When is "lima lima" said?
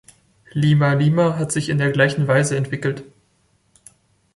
0.55-1.37